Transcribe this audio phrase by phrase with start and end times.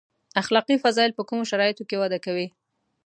[0.41, 2.47] اخلاقي فضایل په کومو شرایطو کې وده کوي.